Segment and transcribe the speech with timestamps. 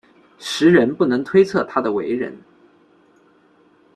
[0.39, 2.35] 时人不能推测他的为人。